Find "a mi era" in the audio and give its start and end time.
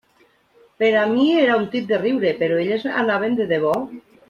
1.01-1.59